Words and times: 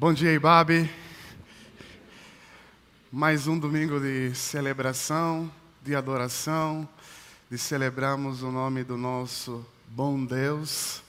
Bom 0.00 0.12
dia, 0.12 0.32
Ibabe. 0.32 0.88
Mais 3.10 3.48
um 3.48 3.58
domingo 3.58 3.98
de 3.98 4.32
celebração, 4.32 5.50
de 5.82 5.96
adoração, 5.96 6.88
de 7.50 7.58
celebrarmos 7.58 8.44
o 8.44 8.52
nome 8.52 8.84
do 8.84 8.96
nosso 8.96 9.66
bom 9.88 10.24
Deus 10.24 11.02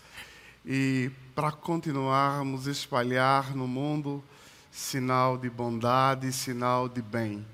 e 0.65 1.12
para 1.36 1.52
continuarmos 1.52 2.65
espalhar 2.65 3.55
no 3.55 3.67
mundo 3.67 4.23
sinal 4.71 5.38
de 5.38 5.52
bondade, 5.52 6.34
sinal 6.34 6.90
de 6.90 7.04
bem. 7.04 7.46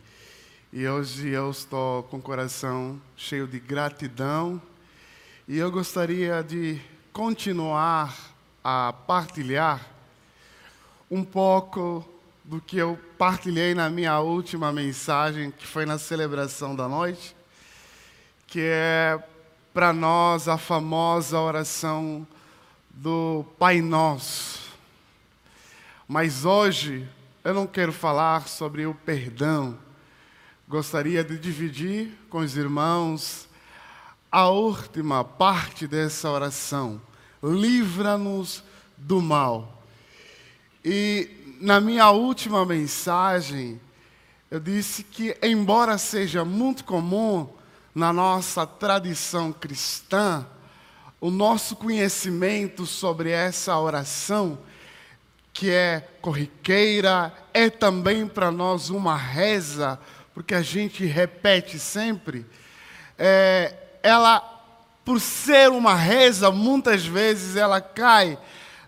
E 0.72 0.88
hoje 0.88 1.32
eu 1.32 1.52
estou 1.52 2.04
com 2.04 2.16
o 2.16 2.22
coração 2.22 2.98
cheio 3.18 3.46
de 3.46 3.60
gratidão 3.60 4.62
e 5.50 5.58
eu 5.58 5.70
gostaria 5.70 6.42
de 6.42 6.80
continuar 7.12 8.16
a 8.64 8.94
partilhar 8.94 9.95
um 11.10 11.24
pouco 11.24 12.04
do 12.44 12.62
que 12.62 12.78
eu 12.78 13.00
partilhei 13.18 13.74
na 13.74 13.90
minha 13.90 14.20
última 14.20 14.72
mensagem, 14.72 15.52
que 15.52 15.66
foi 15.66 15.86
na 15.86 15.98
celebração 15.98 16.76
da 16.76 16.88
noite, 16.88 17.36
que 18.48 18.60
é 18.62 19.20
para 19.74 19.92
nós 19.92 20.48
a 20.48 20.58
famosa 20.58 21.40
oração 21.40 22.26
do 22.90 23.46
Pai 23.60 23.82
Nosso. 23.82 24.72
Mas 26.08 26.46
hoje 26.46 27.08
eu 27.44 27.54
não 27.54 27.68
quero 27.68 27.92
falar 27.92 28.48
sobre 28.48 28.86
o 28.86 28.94
perdão. 28.94 29.78
Gostaria 30.68 31.24
de 31.24 31.38
dividir 31.38 32.12
com 32.30 32.40
os 32.40 32.56
irmãos 32.56 33.48
a 34.32 34.48
última 34.50 35.24
parte 35.24 35.88
dessa 35.88 36.30
oração. 36.30 37.02
Livra-nos 37.44 38.64
do 38.98 39.22
mal. 39.22 39.84
E 40.88 41.58
na 41.60 41.82
minha 41.82 42.12
última 42.12 42.64
mensagem, 42.64 43.82
eu 44.52 44.60
disse 44.60 45.04
que, 45.04 45.36
embora 45.42 45.98
seja 45.98 46.46
muito 46.46 46.84
comum 46.84 47.50
na 47.96 48.14
nossa 48.14 48.68
tradição 48.68 49.52
cristã, 49.52 50.46
o 51.20 51.32
nosso 51.32 51.76
conhecimento 51.76 52.86
sobre 52.86 53.32
essa 53.32 53.76
oração, 53.80 54.60
que 55.52 55.72
é 55.72 56.08
corriqueira, 56.22 57.34
é 57.52 57.68
também 57.68 58.28
para 58.28 58.52
nós 58.52 58.92
uma 58.92 59.18
reza, 59.18 60.00
porque 60.36 60.54
a 60.54 60.62
gente 60.62 61.04
repete 61.04 61.80
sempre, 61.80 62.46
é, 63.18 63.74
ela, 64.04 64.40
por 65.04 65.20
ser 65.20 65.72
uma 65.72 65.96
reza, 65.96 66.52
muitas 66.52 67.04
vezes 67.08 67.56
ela 67.56 67.82
cai 67.82 68.38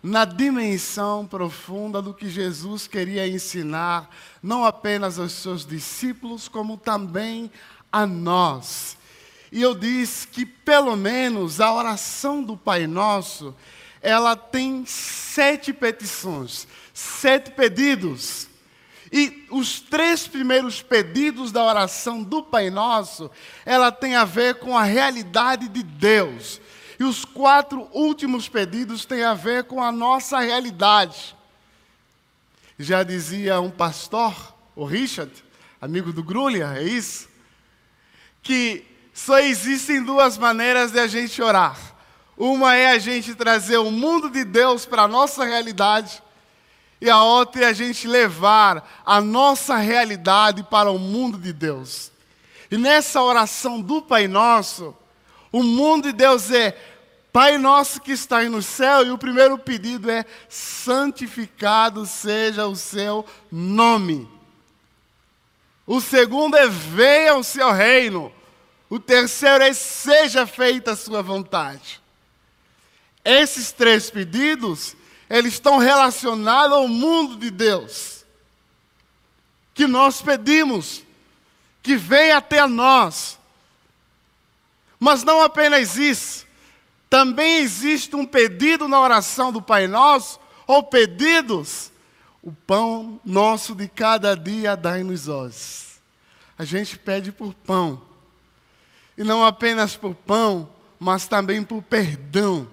na 0.07 0.23
dimensão 0.23 1.25
profunda 1.25 2.01
do 2.01 2.13
que 2.13 2.29
Jesus 2.29 2.87
queria 2.87 3.27
ensinar, 3.27 4.09
não 4.41 4.63
apenas 4.63 5.19
aos 5.19 5.33
seus 5.33 5.65
discípulos, 5.65 6.47
como 6.47 6.77
também 6.77 7.51
a 7.91 8.07
nós. 8.07 8.97
E 9.51 9.61
eu 9.61 9.75
disse 9.75 10.25
que, 10.29 10.45
pelo 10.45 10.95
menos, 10.95 11.59
a 11.59 11.73
oração 11.73 12.41
do 12.41 12.55
Pai 12.55 12.87
Nosso, 12.87 13.53
ela 14.01 14.33
tem 14.37 14.85
sete 14.85 15.73
petições, 15.73 16.65
sete 16.93 17.51
pedidos. 17.51 18.47
E 19.11 19.45
os 19.51 19.81
três 19.81 20.25
primeiros 20.25 20.81
pedidos 20.81 21.51
da 21.51 21.61
oração 21.61 22.23
do 22.23 22.41
Pai 22.41 22.69
Nosso, 22.69 23.29
ela 23.65 23.91
tem 23.91 24.15
a 24.15 24.23
ver 24.23 24.55
com 24.55 24.77
a 24.77 24.83
realidade 24.83 25.67
de 25.67 25.83
Deus. 25.83 26.61
E 26.99 27.03
os 27.03 27.23
quatro 27.23 27.87
últimos 27.93 28.49
pedidos 28.49 29.05
têm 29.05 29.23
a 29.23 29.33
ver 29.33 29.65
com 29.65 29.83
a 29.83 29.91
nossa 29.91 30.39
realidade. 30.39 31.35
Já 32.79 33.03
dizia 33.03 33.59
um 33.59 33.69
pastor, 33.69 34.33
o 34.75 34.85
Richard, 34.85 35.31
amigo 35.81 36.11
do 36.11 36.23
Grulha, 36.23 36.73
é 36.75 36.83
isso? 36.83 37.27
Que 38.41 38.85
só 39.13 39.39
existem 39.39 40.03
duas 40.03 40.37
maneiras 40.37 40.91
de 40.91 40.99
a 40.99 41.07
gente 41.07 41.41
orar. 41.41 41.77
Uma 42.37 42.75
é 42.75 42.91
a 42.91 42.99
gente 42.99 43.33
trazer 43.33 43.77
o 43.77 43.89
mundo 43.89 44.29
de 44.29 44.43
Deus 44.43 44.85
para 44.85 45.03
a 45.03 45.07
nossa 45.07 45.43
realidade, 45.43 46.21
e 47.01 47.09
a 47.09 47.21
outra 47.23 47.65
é 47.65 47.67
a 47.67 47.73
gente 47.73 48.07
levar 48.07 49.01
a 49.05 49.21
nossa 49.21 49.75
realidade 49.75 50.63
para 50.63 50.91
o 50.91 50.97
mundo 50.97 51.37
de 51.37 51.53
Deus. 51.53 52.11
E 52.69 52.77
nessa 52.77 53.21
oração 53.21 53.81
do 53.81 54.01
Pai 54.01 54.27
Nosso, 54.27 54.95
o 55.51 55.63
mundo 55.63 56.11
de 56.11 56.13
Deus 56.13 56.51
é 56.51 56.77
Pai 57.37 57.59
nosso 57.59 58.01
que 58.01 58.13
está 58.13 58.43
no 58.45 58.63
céu, 58.63 59.05
e 59.05 59.11
o 59.11 59.17
primeiro 59.17 59.59
pedido 59.59 60.09
é: 60.09 60.25
santificado 60.49 62.03
seja 62.03 62.65
o 62.65 62.75
seu 62.75 63.23
nome. 63.51 64.27
O 65.85 66.01
segundo 66.01 66.57
é: 66.57 66.67
venha 66.67 67.35
o 67.35 67.43
seu 67.43 67.71
reino. 67.71 68.33
O 68.89 68.99
terceiro 68.99 69.63
é: 69.63 69.71
seja 69.71 70.47
feita 70.47 70.93
a 70.93 70.95
sua 70.95 71.21
vontade. 71.21 72.01
Esses 73.23 73.71
três 73.71 74.09
pedidos, 74.09 74.95
eles 75.29 75.53
estão 75.53 75.77
relacionados 75.77 76.75
ao 76.75 76.87
mundo 76.87 77.35
de 77.37 77.51
Deus. 77.51 78.25
Que 79.75 79.85
nós 79.85 80.23
pedimos, 80.23 81.03
que 81.83 81.95
venha 81.95 82.37
até 82.37 82.65
nós. 82.65 83.36
Mas 84.99 85.23
não 85.23 85.41
apenas 85.41 85.95
isso, 85.95 86.45
também 87.09 87.57
existe 87.59 88.15
um 88.15 88.25
pedido 88.25 88.87
na 88.87 88.99
oração 88.99 89.51
do 89.51 89.61
Pai 89.61 89.87
Nosso, 89.87 90.39
ou 90.65 90.83
pedidos, 90.83 91.91
o 92.41 92.51
pão 92.51 93.19
nosso 93.23 93.73
de 93.73 93.87
cada 93.87 94.35
dia 94.35 94.75
dai-nos 94.75 95.27
hoje. 95.27 95.87
A 96.57 96.65
gente 96.65 96.97
pede 96.97 97.31
por 97.31 97.53
pão. 97.53 98.01
E 99.17 99.23
não 99.23 99.45
apenas 99.45 99.95
por 99.95 100.13
pão, 100.13 100.69
mas 100.99 101.27
também 101.27 101.63
por 101.63 101.81
perdão. 101.81 102.67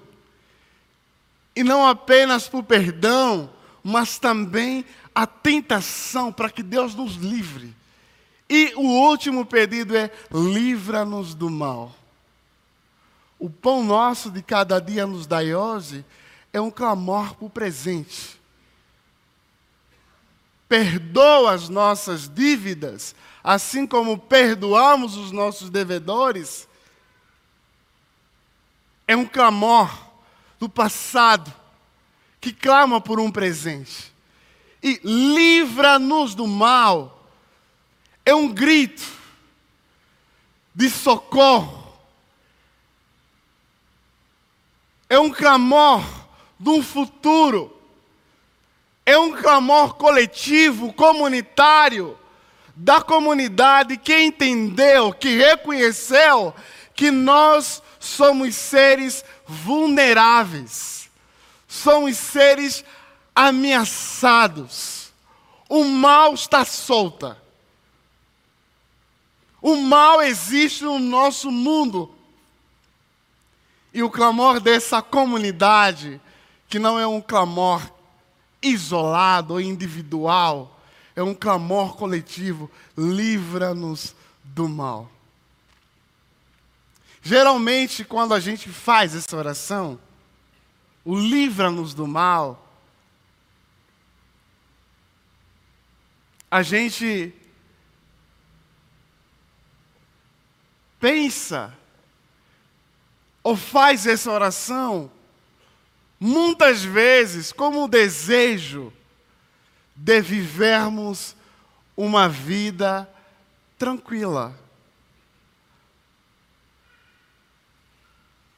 E 1.55 1.63
não 1.63 1.87
apenas 1.87 2.49
por 2.49 2.63
perdão, 2.63 3.51
mas 3.83 4.19
também 4.19 4.85
a 5.15 5.27
tentação 5.27 6.33
para 6.33 6.51
que 6.51 6.63
Deus 6.63 6.95
nos 6.95 7.15
livre. 7.15 7.75
E 8.49 8.73
o 8.77 8.83
último 8.83 9.47
pedido 9.47 9.97
é: 9.97 10.11
livra-nos 10.33 11.35
do 11.35 11.49
mal. 11.49 11.95
O 13.39 13.51
pão 13.51 13.83
nosso 13.85 14.31
de 14.31 14.43
cada 14.43 14.81
dia 14.81 15.07
nos 15.07 15.27
dai 15.27 15.55
hoje 15.55 16.05
é 16.53 16.61
um 16.61 16.71
clamor 16.71 17.35
por 17.35 17.51
presente. 17.51 18.41
Perdoa 20.69 21.53
as 21.53 21.69
nossas 21.69 22.29
dívidas, 22.29 23.15
assim 23.43 23.87
como 23.87 24.17
perdoamos 24.17 25.17
os 25.17 25.31
nossos 25.31 25.69
devedores. 25.69 26.69
É 29.07 29.17
um 29.17 29.27
clamor 29.27 29.91
do 30.59 30.69
passado 30.69 31.53
que 32.41 32.53
clama 32.53 33.01
por 33.01 33.21
um 33.21 33.31
presente. 33.31 34.13
E 34.83 35.01
livra-nos 35.03 36.35
do 36.35 36.47
mal. 36.47 37.29
É 38.25 38.35
um 38.35 38.53
grito 38.53 39.05
de 40.75 40.89
socorro 40.89 41.84
é 45.15 45.19
um 45.19 45.31
clamor 45.31 46.05
de 46.59 46.69
um 46.71 46.83
futuro, 46.83 47.75
é 49.07 49.17
um 49.17 49.33
clamor 49.33 49.95
coletivo, 49.95 50.93
comunitário, 50.93 52.19
da 52.75 53.01
comunidade 53.01 53.97
que 53.97 54.19
entendeu, 54.19 55.13
que 55.13 55.37
reconheceu 55.37 56.53
que 56.95 57.11
nós 57.11 57.81
somos 58.01 58.57
seres 58.57 59.25
vulneráveis, 59.47 61.09
somos 61.69 62.17
seres 62.17 62.85
ameaçados. 63.35 65.13
O 65.69 65.85
mal 65.85 66.35
está 66.35 66.65
solta. 66.65 67.41
O 69.63 69.77
mal 69.77 70.21
existe 70.23 70.85
no 70.85 70.99
nosso 70.99 71.51
mundo. 71.51 72.15
E 73.95 74.03
o 74.03 74.11
clamor 74.11 74.59
dessa 74.59 75.01
comunidade, 75.01 76.21
que 76.69 76.81
não 76.81 76.99
é 76.99 77.07
um 77.07 77.21
clamor 77.21 77.89
isolado 78.61 79.55
ou 79.55 79.61
individual, 79.61 80.81
é 81.15 81.23
um 81.23 81.33
clamor 81.33 81.95
coletivo: 81.97 82.69
livra-nos 82.99 84.17
do 84.43 84.69
mal. 84.69 85.09
Geralmente, 87.23 88.05
quando 88.05 88.35
a 88.35 88.41
gente 88.41 88.69
faz 88.69 89.15
essa 89.15 89.37
oração, 89.37 89.99
o 91.05 91.17
livra-nos 91.17 91.95
do 91.95 92.07
mal, 92.07 92.69
a 96.51 96.63
gente 96.63 97.33
pensa 100.99 101.73
ou 103.45 103.55
faz 103.55 104.07
essa 104.07 104.33
oração, 104.33 105.11
muitas 106.19 106.83
vezes 106.83 107.53
como 107.53 107.85
o 107.85 107.89
desejo 107.89 108.91
de 109.95 110.23
vivermos 110.23 111.37
uma 111.95 112.27
vida 112.27 113.09
tranquila. 113.79 114.59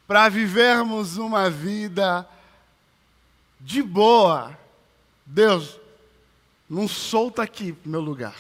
Para 0.07 0.29
vivermos 0.29 1.17
uma 1.17 1.51
vida 1.51 2.27
de 3.61 3.83
boa. 3.83 4.57
Deus, 5.27 5.81
não 6.71 6.87
solta 6.87 7.43
aqui 7.43 7.77
meu 7.85 8.01
lugar. 8.01 8.37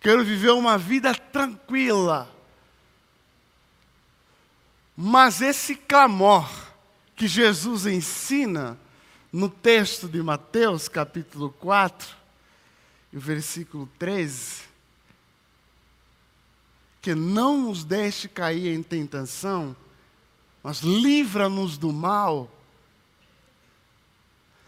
Quero 0.00 0.24
viver 0.24 0.52
uma 0.52 0.78
vida 0.78 1.14
tranquila. 1.14 2.37
Mas 5.00 5.40
esse 5.40 5.76
clamor 5.76 6.50
que 7.14 7.28
Jesus 7.28 7.86
ensina 7.86 8.76
no 9.32 9.48
texto 9.48 10.08
de 10.08 10.20
Mateus, 10.20 10.88
capítulo 10.88 11.50
4, 11.50 12.16
e 13.12 13.16
o 13.16 13.20
versículo 13.20 13.88
13, 13.96 14.64
que 17.00 17.14
não 17.14 17.62
nos 17.62 17.84
deixe 17.84 18.26
cair 18.26 18.74
em 18.74 18.82
tentação, 18.82 19.76
mas 20.64 20.80
livra-nos 20.80 21.78
do 21.78 21.92
mal, 21.92 22.50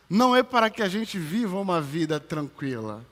não 0.08 0.36
é 0.36 0.44
para 0.44 0.70
que 0.70 0.80
a 0.80 0.88
gente 0.88 1.18
viva 1.18 1.58
uma 1.58 1.80
vida 1.80 2.20
tranquila. 2.20 3.04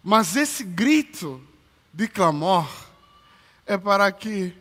Mas 0.00 0.36
esse 0.36 0.62
grito 0.62 1.42
de 1.92 2.08
clamor 2.08 2.68
é 3.66 3.76
para 3.76 4.10
que 4.12 4.54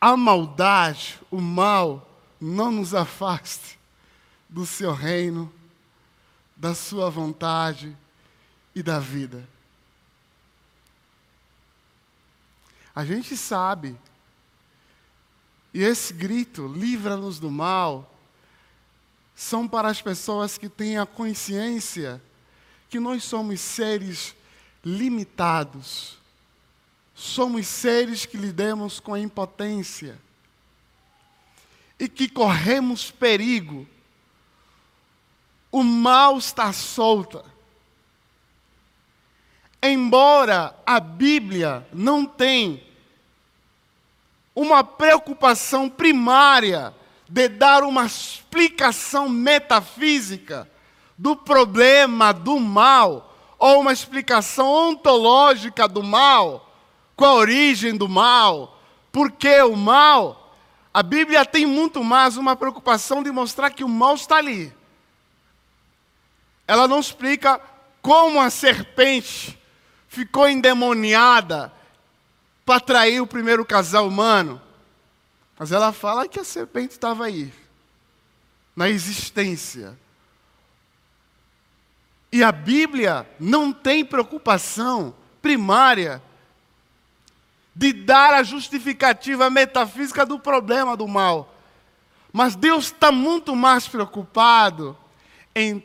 a 0.00 0.16
maldade, 0.16 1.18
o 1.30 1.40
mal, 1.40 2.10
não 2.40 2.70
nos 2.70 2.94
afaste 2.94 3.78
do 4.48 4.66
seu 4.66 4.92
reino, 4.92 5.52
da 6.56 6.74
sua 6.74 7.08
vontade 7.08 7.96
e 8.74 8.82
da 8.82 8.98
vida. 8.98 9.48
A 12.94 13.04
gente 13.04 13.36
sabe 13.36 13.96
e 15.74 15.82
esse 15.82 16.14
grito, 16.14 16.68
livra-nos 16.68 17.40
do 17.40 17.50
mal, 17.50 18.08
são 19.34 19.66
para 19.66 19.88
as 19.88 20.00
pessoas 20.00 20.56
que 20.56 20.68
têm 20.68 20.96
a 20.96 21.04
consciência 21.04 22.22
que 22.88 23.00
nós 23.00 23.24
somos 23.24 23.60
seres 23.60 24.36
limitados. 24.84 26.18
Somos 27.14 27.66
seres 27.66 28.26
que 28.26 28.36
lidamos 28.36 29.00
com 29.00 29.14
a 29.14 29.20
impotência 29.20 30.18
e 31.98 32.08
que 32.08 32.28
corremos 32.28 33.10
perigo. 33.10 33.86
O 35.70 35.82
mal 35.82 36.38
está 36.38 36.72
solta. 36.72 37.44
Embora 39.82 40.74
a 40.86 40.98
Bíblia 40.98 41.86
não 41.92 42.24
tenha 42.24 42.82
uma 44.54 44.84
preocupação 44.84 45.90
primária 45.90 46.94
de 47.28 47.48
dar 47.48 47.82
uma 47.82 48.06
explicação 48.06 49.28
metafísica 49.28 50.70
do 51.18 51.34
problema 51.34 52.32
do 52.32 52.58
mal, 52.60 53.33
ou 53.64 53.80
uma 53.80 53.94
explicação 53.94 54.70
ontológica 54.90 55.88
do 55.88 56.02
mal, 56.02 56.70
qual 57.16 57.30
a 57.30 57.40
origem 57.40 57.96
do 57.96 58.06
mal, 58.06 58.78
por 59.10 59.32
que 59.32 59.62
o 59.62 59.74
mal. 59.74 60.54
A 60.92 61.02
Bíblia 61.02 61.46
tem 61.46 61.64
muito 61.64 62.04
mais 62.04 62.36
uma 62.36 62.54
preocupação 62.54 63.22
de 63.22 63.32
mostrar 63.32 63.70
que 63.70 63.82
o 63.82 63.88
mal 63.88 64.16
está 64.16 64.36
ali. 64.36 64.70
Ela 66.68 66.86
não 66.86 67.00
explica 67.00 67.58
como 68.02 68.38
a 68.38 68.50
serpente 68.50 69.58
ficou 70.08 70.46
endemoniada 70.46 71.72
para 72.66 72.76
atrair 72.76 73.22
o 73.22 73.26
primeiro 73.26 73.64
casal 73.64 74.06
humano. 74.06 74.60
Mas 75.58 75.72
ela 75.72 75.90
fala 75.90 76.28
que 76.28 76.38
a 76.38 76.44
serpente 76.44 76.92
estava 76.92 77.24
aí, 77.24 77.50
na 78.76 78.90
existência. 78.90 79.98
E 82.34 82.42
a 82.42 82.50
Bíblia 82.50 83.24
não 83.38 83.72
tem 83.72 84.04
preocupação 84.04 85.14
primária 85.40 86.20
de 87.74 87.92
dar 87.92 88.34
a 88.34 88.42
justificativa 88.42 89.48
metafísica 89.48 90.26
do 90.26 90.38
problema 90.38 90.96
do 90.96 91.06
mal. 91.06 91.54
Mas 92.32 92.56
Deus 92.56 92.86
está 92.86 93.12
muito 93.12 93.54
mais 93.54 93.86
preocupado 93.86 94.98
em 95.54 95.82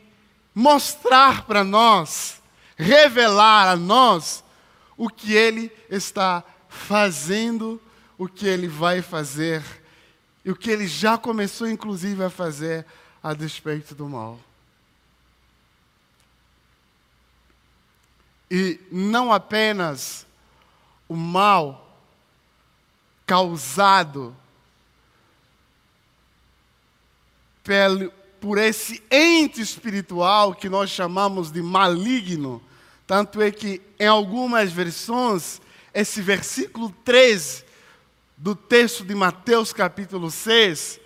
mostrar 0.52 1.46
para 1.46 1.62
nós, 1.62 2.42
revelar 2.76 3.68
a 3.68 3.76
nós 3.76 4.42
o 4.96 5.08
que 5.08 5.32
Ele 5.32 5.72
está 5.88 6.42
fazendo 6.68 7.80
o 8.20 8.28
que 8.28 8.46
ele 8.46 8.68
vai 8.68 9.00
fazer 9.00 9.62
e 10.44 10.50
o 10.50 10.54
que 10.54 10.70
ele 10.70 10.86
já 10.86 11.16
começou, 11.16 11.66
inclusive, 11.66 12.22
a 12.22 12.28
fazer 12.28 12.84
a 13.22 13.32
despeito 13.32 13.94
do 13.94 14.06
mal. 14.06 14.38
E 18.50 18.80
não 18.90 19.32
apenas 19.32 20.26
o 21.08 21.14
mal 21.14 21.96
causado 23.26 24.34
por 28.40 28.58
esse 28.58 29.02
ente 29.10 29.60
espiritual 29.60 30.54
que 30.54 30.68
nós 30.68 30.90
chamamos 30.90 31.52
de 31.52 31.62
maligno. 31.62 32.60
Tanto 33.06 33.40
é 33.40 33.50
que, 33.50 33.80
em 33.98 34.06
algumas 34.06 34.72
versões, 34.72 35.60
esse 35.92 36.20
versículo 36.20 36.90
13 37.04 37.64
do 38.36 38.56
texto 38.56 39.04
de 39.04 39.14
Mateus 39.14 39.72
capítulo 39.72 40.30
6 40.30 40.98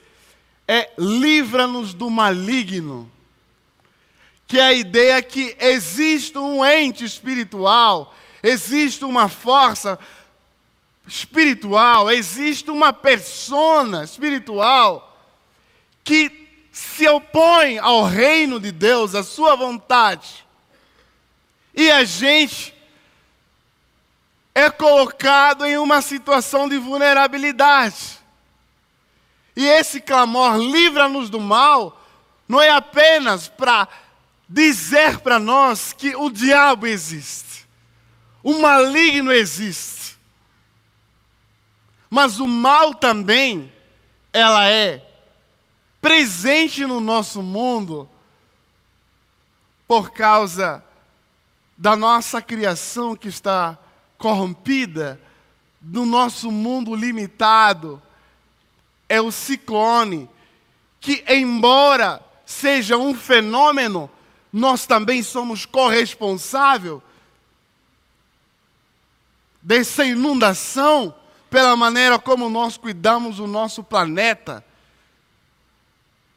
é 0.69 0.91
livra-nos 0.97 1.93
do 1.93 2.09
maligno. 2.09 3.11
Que 4.47 4.59
é 4.59 4.63
a 4.63 4.73
ideia 4.73 5.23
que 5.23 5.57
existe 5.59 6.37
um 6.39 6.65
ente 6.65 7.05
espiritual, 7.05 8.15
existe 8.43 9.05
uma 9.05 9.29
força 9.29 9.99
espiritual, 11.07 12.11
existe 12.11 12.71
uma 12.71 12.93
persona 12.93 14.05
espiritual 14.05 15.11
que 16.03 16.45
se 16.73 17.07
opõe 17.09 17.79
ao 17.79 18.05
reino 18.05 18.59
de 18.59 18.73
Deus, 18.73 19.15
à 19.15 19.23
sua 19.23 19.55
vontade. 19.55 20.45
E 21.75 21.91
a 21.91 22.05
gente 22.05 22.75
é 24.55 24.71
colocado 24.71 25.67
em 25.67 25.77
uma 25.77 26.01
situação 26.01 26.69
de 26.69 26.79
vulnerabilidade. 26.79 28.19
E 29.57 29.67
esse 29.67 30.01
clamor, 30.01 30.57
livra-nos 30.57 31.29
do 31.29 31.41
mal, 31.41 32.01
não 32.49 32.61
é 32.61 32.71
apenas 32.71 33.49
para 33.49 33.89
dizer 34.49 35.21
para 35.21 35.39
nós 35.39 35.93
que 35.93 36.15
o 36.15 36.31
diabo 36.31 36.87
existe, 36.87 37.67
o 38.43 38.59
maligno 38.61 39.33
existe, 39.33 40.19
mas 42.11 42.39
o 42.39 42.47
mal 42.47 42.95
também, 42.95 43.73
ela 44.33 44.69
é 44.69 45.05
presente 46.01 46.85
no 46.85 47.01
nosso 47.01 47.43
mundo 47.43 48.09
por 49.89 50.11
causa 50.13 50.85
da 51.77 51.97
nossa 51.97 52.41
criação 52.41 53.17
que 53.17 53.29
está 53.29 53.79
corrompida 54.17 55.21
do 55.81 56.07
nosso 56.07 56.51
mundo 56.51 56.95
limitado. 56.95 58.01
É 59.09 59.21
o 59.21 59.31
ciclone, 59.31 60.29
que, 61.01 61.25
embora 61.29 62.23
seja 62.47 62.97
um 62.97 63.15
fenômeno, 63.15 64.11
nós 64.57 64.87
também 64.87 65.21
somos 65.21 65.67
corresponsáveis 65.67 67.01
dessa 69.61 70.05
inundação 70.05 71.13
pela 71.51 71.75
maneira 71.75 72.21
como 72.21 72.49
nós 72.49 72.77
cuidamos 72.77 73.39
do 73.39 73.49
nosso 73.49 73.83
planeta. 73.83 74.65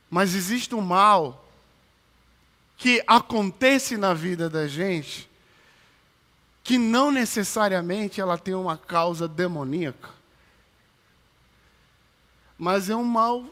Mas 0.09 0.33
existe 0.33 0.73
um 0.73 0.81
mal 0.81 1.45
que 2.75 3.03
acontece 3.05 3.97
na 3.97 4.15
vida 4.15 4.49
da 4.49 4.67
gente 4.67 5.29
que 6.63 6.79
não 6.79 7.11
necessariamente 7.11 8.19
ela 8.19 8.35
tem 8.35 8.55
uma 8.55 8.79
causa 8.79 9.27
demoníaca, 9.27 10.09
mas 12.57 12.89
é 12.89 12.95
um 12.95 13.05
mal 13.05 13.45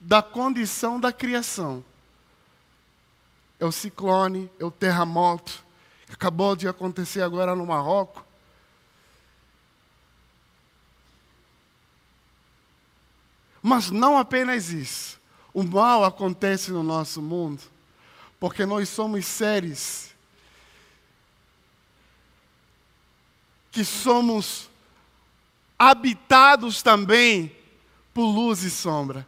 da 0.00 0.22
condição 0.22 0.98
da 0.98 1.12
criação. 1.12 1.84
É 3.58 3.64
o 3.64 3.72
ciclone, 3.72 4.50
é 4.58 4.64
o 4.64 4.70
terremoto, 4.70 5.64
que 6.06 6.12
acabou 6.12 6.54
de 6.54 6.68
acontecer 6.68 7.22
agora 7.22 7.54
no 7.54 7.66
Marrocos. 7.66 8.22
Mas 13.62 13.90
não 13.90 14.16
apenas 14.16 14.70
isso. 14.70 15.20
O 15.52 15.62
mal 15.62 16.04
acontece 16.04 16.70
no 16.70 16.82
nosso 16.82 17.20
mundo 17.22 17.62
porque 18.38 18.66
nós 18.66 18.88
somos 18.88 19.26
seres 19.26 20.14
que 23.70 23.84
somos 23.84 24.70
habitados 25.78 26.82
também 26.82 27.54
por 28.14 28.24
luz 28.24 28.62
e 28.62 28.70
sombra. 28.70 29.26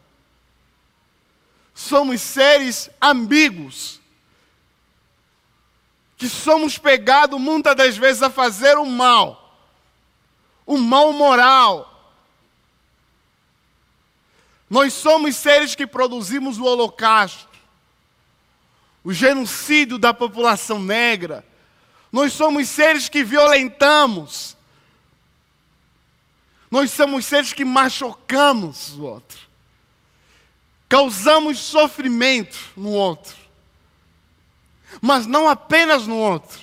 Somos 1.74 2.20
seres 2.20 2.88
ambíguos, 3.00 3.97
que 6.18 6.28
somos 6.28 6.76
pegados 6.76 7.40
muitas 7.40 7.76
das 7.76 7.96
vezes 7.96 8.22
a 8.24 8.28
fazer 8.28 8.76
o 8.76 8.84
mal, 8.84 9.56
o 10.66 10.76
mal 10.76 11.12
moral. 11.12 11.94
Nós 14.68 14.92
somos 14.92 15.36
seres 15.36 15.76
que 15.76 15.86
produzimos 15.86 16.58
o 16.58 16.64
holocausto, 16.64 17.48
o 19.04 19.12
genocídio 19.12 19.96
da 19.96 20.12
população 20.12 20.80
negra. 20.80 21.46
Nós 22.10 22.32
somos 22.32 22.68
seres 22.68 23.08
que 23.08 23.22
violentamos. 23.22 24.56
Nós 26.68 26.90
somos 26.90 27.24
seres 27.26 27.52
que 27.52 27.64
machucamos 27.64 28.94
o 28.94 29.04
outro. 29.04 29.38
Causamos 30.88 31.60
sofrimento 31.60 32.58
no 32.76 32.90
outro. 32.90 33.47
Mas 35.00 35.26
não 35.26 35.48
apenas 35.48 36.06
no 36.06 36.16
outro, 36.16 36.60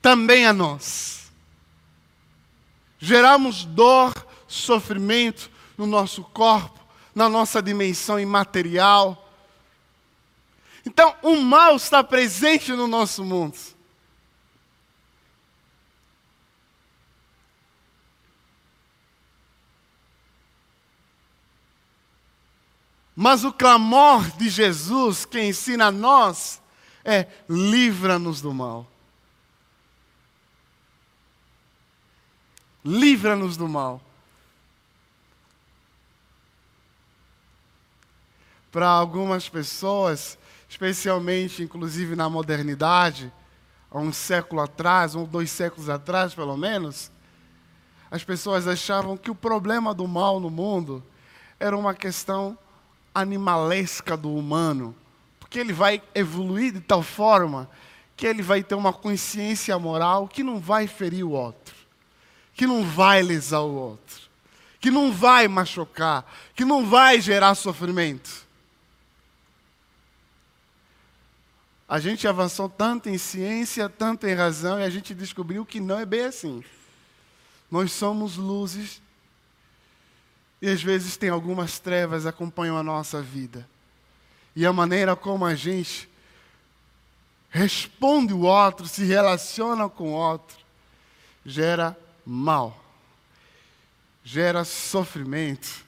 também 0.00 0.46
a 0.46 0.52
nós. 0.52 1.32
Geramos 2.98 3.64
dor, 3.64 4.12
sofrimento 4.46 5.50
no 5.76 5.86
nosso 5.86 6.22
corpo, 6.22 6.80
na 7.14 7.28
nossa 7.28 7.60
dimensão 7.60 8.18
imaterial 8.20 9.22
então, 10.84 11.14
o 11.22 11.36
mal 11.36 11.76
está 11.76 12.02
presente 12.02 12.72
no 12.72 12.86
nosso 12.88 13.24
mundo. 13.24 13.56
Mas 23.14 23.44
o 23.44 23.52
clamor 23.52 24.28
de 24.36 24.48
Jesus 24.48 25.24
que 25.24 25.38
ensina 25.40 25.86
a 25.86 25.92
nós 25.92 26.61
é: 27.04 27.26
livra-nos 27.48 28.40
do 28.40 28.52
mal. 28.52 28.86
Livra-nos 32.84 33.56
do 33.56 33.68
mal. 33.68 34.00
Para 38.70 38.88
algumas 38.88 39.48
pessoas, 39.48 40.38
especialmente, 40.68 41.62
inclusive 41.62 42.16
na 42.16 42.28
modernidade, 42.28 43.32
há 43.90 43.98
um 43.98 44.12
século 44.12 44.62
atrás, 44.62 45.14
ou 45.14 45.26
dois 45.26 45.50
séculos 45.50 45.88
atrás, 45.88 46.34
pelo 46.34 46.56
menos, 46.56 47.12
as 48.10 48.24
pessoas 48.24 48.66
achavam 48.66 49.16
que 49.16 49.30
o 49.30 49.34
problema 49.34 49.94
do 49.94 50.08
mal 50.08 50.40
no 50.40 50.50
mundo 50.50 51.02
era 51.60 51.76
uma 51.76 51.94
questão 51.94 52.58
animalesca 53.14 54.16
do 54.16 54.34
humano, 54.34 54.94
porque 55.52 55.60
ele 55.60 55.74
vai 55.74 56.02
evoluir 56.14 56.72
de 56.72 56.80
tal 56.80 57.02
forma 57.02 57.68
que 58.16 58.26
ele 58.26 58.40
vai 58.40 58.62
ter 58.62 58.74
uma 58.74 58.90
consciência 58.90 59.78
moral 59.78 60.26
que 60.26 60.42
não 60.42 60.58
vai 60.58 60.86
ferir 60.86 61.26
o 61.26 61.32
outro, 61.32 61.74
que 62.54 62.66
não 62.66 62.82
vai 62.82 63.20
lesar 63.20 63.60
o 63.60 63.74
outro, 63.74 64.30
que 64.80 64.90
não 64.90 65.12
vai 65.12 65.46
machucar, 65.48 66.24
que 66.54 66.64
não 66.64 66.88
vai 66.88 67.20
gerar 67.20 67.54
sofrimento. 67.54 68.46
A 71.86 72.00
gente 72.00 72.26
avançou 72.26 72.66
tanto 72.66 73.10
em 73.10 73.18
ciência, 73.18 73.90
tanto 73.90 74.26
em 74.26 74.32
razão, 74.32 74.80
e 74.80 74.84
a 74.84 74.88
gente 74.88 75.12
descobriu 75.12 75.66
que 75.66 75.80
não 75.80 75.98
é 75.98 76.06
bem 76.06 76.24
assim. 76.24 76.64
Nós 77.70 77.92
somos 77.92 78.38
luzes, 78.38 79.02
e 80.62 80.68
às 80.70 80.82
vezes 80.82 81.18
tem 81.18 81.28
algumas 81.28 81.78
trevas 81.78 82.22
que 82.22 82.28
acompanham 82.30 82.78
a 82.78 82.82
nossa 82.82 83.20
vida. 83.20 83.70
E 84.54 84.66
a 84.66 84.72
maneira 84.72 85.16
como 85.16 85.44
a 85.44 85.54
gente 85.54 86.08
responde 87.50 88.32
o 88.32 88.42
outro, 88.42 88.86
se 88.86 89.04
relaciona 89.04 89.88
com 89.88 90.12
o 90.12 90.16
outro, 90.16 90.56
gera 91.44 91.96
mal, 92.24 92.82
gera 94.24 94.64
sofrimento, 94.64 95.84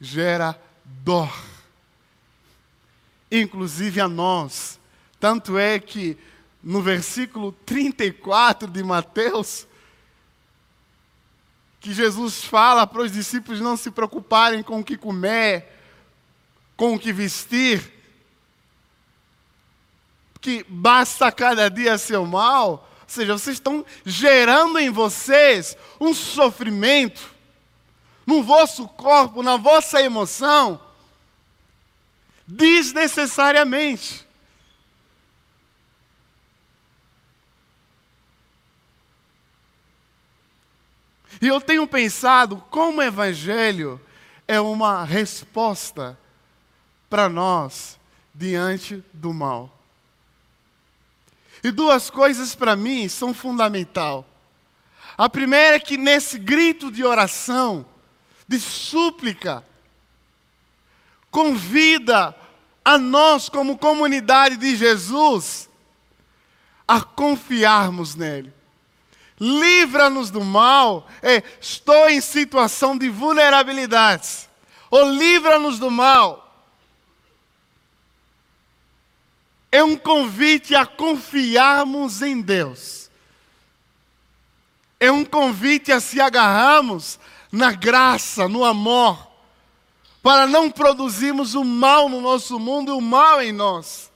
gera 0.00 0.60
dor. 0.84 1.32
Inclusive 3.30 4.00
a 4.00 4.08
nós 4.08 4.80
tanto 5.22 5.56
é 5.56 5.78
que 5.78 6.18
no 6.60 6.82
versículo 6.82 7.52
34 7.64 8.68
de 8.68 8.82
Mateus, 8.82 9.68
que 11.78 11.94
Jesus 11.94 12.42
fala 12.44 12.84
para 12.88 13.02
os 13.02 13.12
discípulos 13.12 13.60
não 13.60 13.76
se 13.76 13.92
preocuparem 13.92 14.64
com 14.64 14.80
o 14.80 14.84
que 14.84 14.96
comer, 14.96 15.64
com 16.76 16.94
o 16.94 16.98
que 16.98 17.12
vestir, 17.12 17.92
que 20.40 20.64
basta 20.68 21.30
cada 21.30 21.68
dia 21.68 21.96
seu 21.96 22.26
mal, 22.26 22.88
ou 23.02 23.08
seja, 23.08 23.32
vocês 23.32 23.56
estão 23.56 23.84
gerando 24.04 24.78
em 24.78 24.90
vocês 24.90 25.76
um 26.00 26.12
sofrimento 26.12 27.32
no 28.26 28.42
vosso 28.42 28.88
corpo, 28.88 29.42
na 29.42 29.56
vossa 29.56 30.00
emoção, 30.02 30.80
desnecessariamente. 32.46 34.26
E 41.40 41.48
eu 41.48 41.60
tenho 41.60 41.86
pensado 41.86 42.64
como 42.70 42.98
o 42.98 43.02
Evangelho 43.02 44.00
é 44.46 44.60
uma 44.60 45.04
resposta 45.04 46.18
para 47.12 47.28
nós 47.28 48.00
diante 48.34 49.04
do 49.12 49.34
mal. 49.34 49.70
E 51.62 51.70
duas 51.70 52.08
coisas 52.08 52.54
para 52.54 52.74
mim 52.74 53.06
são 53.06 53.34
fundamental. 53.34 54.26
A 55.18 55.28
primeira 55.28 55.76
é 55.76 55.78
que 55.78 55.98
nesse 55.98 56.38
grito 56.38 56.90
de 56.90 57.04
oração, 57.04 57.84
de 58.48 58.58
súplica, 58.58 59.62
convida 61.30 62.34
a 62.82 62.96
nós, 62.96 63.50
como 63.50 63.76
comunidade 63.76 64.56
de 64.56 64.74
Jesus, 64.74 65.68
a 66.88 67.02
confiarmos 67.02 68.14
nele 68.14 68.54
livra-nos 69.38 70.30
do 70.30 70.44
mal, 70.44 71.08
é, 71.20 71.42
estou 71.60 72.08
em 72.08 72.20
situação 72.20 72.96
de 72.96 73.08
vulnerabilidade, 73.08 74.48
ou 74.88 75.10
livra-nos 75.10 75.80
do 75.80 75.90
mal. 75.90 76.41
É 79.72 79.82
um 79.82 79.96
convite 79.96 80.74
a 80.74 80.86
confiarmos 80.86 82.22
em 82.22 82.40
Deus. 82.40 83.10
É 85.00 85.10
um 85.10 85.24
convite 85.24 85.90
a 85.90 85.98
se 85.98 86.20
agarrarmos 86.20 87.18
na 87.50 87.72
graça, 87.72 88.46
no 88.48 88.64
amor, 88.64 89.26
para 90.22 90.46
não 90.46 90.70
produzirmos 90.70 91.54
o 91.54 91.64
mal 91.64 92.08
no 92.08 92.20
nosso 92.20 92.60
mundo 92.60 92.92
e 92.92 92.94
o 92.94 93.00
mal 93.00 93.42
em 93.42 93.50
nós. 93.50 94.12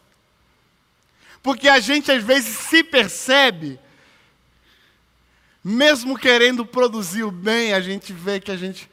Porque 1.43 1.69
a 1.69 1.81
gente 1.81 2.13
às 2.13 2.23
vezes 2.23 2.57
se 2.57 2.85
percebe 2.85 3.81
mesmo 5.69 6.17
querendo 6.17 6.65
produzir 6.65 7.25
o 7.25 7.31
bem, 7.33 7.73
a 7.73 7.81
gente 7.81 8.13
vê 8.13 8.39
que 8.39 8.53
a 8.53 8.57
gente 8.57 8.89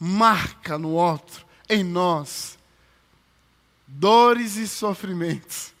marca 0.00 0.78
no 0.78 0.92
outro, 0.92 1.44
em 1.68 1.84
nós, 1.84 2.58
dores 3.86 4.56
e 4.56 4.66
sofrimentos. 4.66 5.74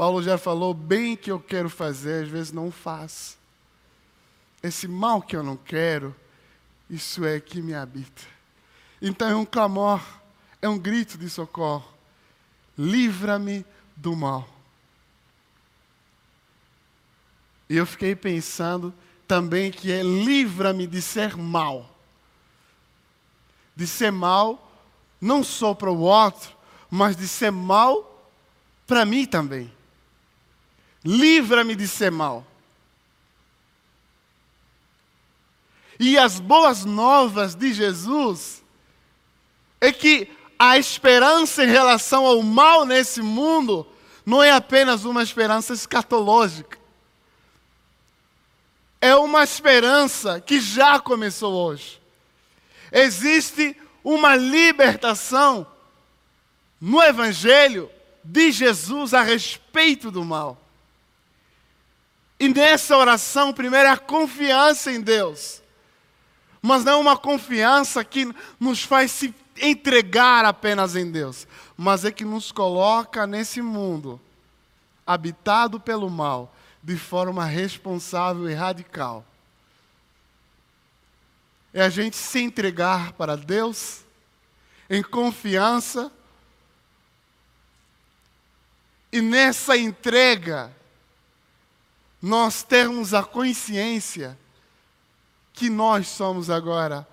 Paulo 0.00 0.22
já 0.22 0.38
falou 0.38 0.72
bem 0.72 1.14
que 1.14 1.30
eu 1.30 1.38
quero 1.38 1.68
fazer, 1.68 2.24
às 2.24 2.30
vezes 2.30 2.52
não 2.52 2.70
faço. 2.70 3.36
Esse 4.62 4.88
mal 4.88 5.20
que 5.20 5.36
eu 5.36 5.42
não 5.42 5.58
quero, 5.58 6.16
isso 6.88 7.22
é 7.22 7.38
que 7.38 7.60
me 7.60 7.74
habita. 7.74 8.22
Então 9.02 9.28
é 9.28 9.36
um 9.36 9.44
clamor, 9.44 10.00
é 10.62 10.66
um 10.66 10.78
grito 10.78 11.18
de 11.18 11.28
socorro. 11.28 11.86
Livra-me 12.78 13.62
do 13.94 14.16
mal. 14.16 14.48
E 17.68 17.76
eu 17.76 17.84
fiquei 17.84 18.16
pensando 18.16 18.94
também 19.28 19.70
que 19.70 19.92
é 19.92 20.02
livra-me 20.02 20.86
de 20.86 21.02
ser 21.02 21.36
mal. 21.36 21.94
De 23.76 23.86
ser 23.86 24.10
mal, 24.10 24.72
não 25.20 25.44
só 25.44 25.74
para 25.74 25.92
o 25.92 26.00
outro, 26.00 26.56
mas 26.90 27.14
de 27.16 27.28
ser 27.28 27.52
mal 27.52 28.32
para 28.86 29.04
mim 29.04 29.26
também. 29.26 29.70
Livra-me 31.04 31.74
de 31.74 31.88
ser 31.88 32.10
mal. 32.10 32.46
E 35.98 36.18
as 36.18 36.40
boas 36.40 36.84
novas 36.84 37.54
de 37.54 37.72
Jesus 37.74 38.62
é 39.80 39.92
que 39.92 40.30
a 40.58 40.78
esperança 40.78 41.64
em 41.64 41.68
relação 41.68 42.26
ao 42.26 42.42
mal 42.42 42.84
nesse 42.84 43.22
mundo 43.22 43.86
não 44.24 44.42
é 44.42 44.50
apenas 44.50 45.04
uma 45.04 45.22
esperança 45.22 45.72
escatológica. 45.72 46.78
É 49.00 49.14
uma 49.16 49.42
esperança 49.42 50.40
que 50.40 50.60
já 50.60 50.98
começou 51.00 51.52
hoje. 51.52 52.00
Existe 52.92 53.76
uma 54.04 54.36
libertação 54.36 55.66
no 56.80 57.02
Evangelho 57.02 57.90
de 58.22 58.52
Jesus 58.52 59.14
a 59.14 59.22
respeito 59.22 60.10
do 60.10 60.24
mal. 60.24 60.58
E 62.40 62.48
nessa 62.48 62.96
oração, 62.96 63.52
primeiro 63.52 63.86
é 63.86 63.92
a 63.92 63.98
confiança 63.98 64.90
em 64.90 65.02
Deus. 65.02 65.60
Mas 66.62 66.82
não 66.82 66.92
é 66.92 66.96
uma 66.96 67.16
confiança 67.16 68.02
que 68.02 68.34
nos 68.58 68.82
faz 68.82 69.10
se 69.10 69.34
entregar 69.60 70.46
apenas 70.46 70.96
em 70.96 71.10
Deus, 71.10 71.46
mas 71.76 72.02
é 72.02 72.10
que 72.10 72.24
nos 72.24 72.50
coloca 72.50 73.26
nesse 73.26 73.60
mundo 73.60 74.18
habitado 75.06 75.78
pelo 75.78 76.08
mal 76.08 76.54
de 76.82 76.96
forma 76.96 77.44
responsável 77.44 78.48
e 78.48 78.54
radical. 78.54 79.22
É 81.74 81.82
a 81.82 81.90
gente 81.90 82.16
se 82.16 82.40
entregar 82.40 83.12
para 83.12 83.36
Deus 83.36 84.00
em 84.88 85.02
confiança 85.02 86.10
e 89.12 89.20
nessa 89.20 89.76
entrega 89.76 90.74
nós 92.20 92.62
termos 92.62 93.14
a 93.14 93.22
consciência 93.22 94.38
que 95.52 95.70
nós 95.70 96.08
somos 96.08 96.50
agora 96.50 97.06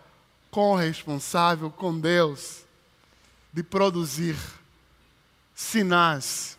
corresponsável 0.51 1.69
com 1.69 1.97
Deus 1.97 2.63
de 3.53 3.63
produzir 3.63 4.37
sinais 5.55 6.57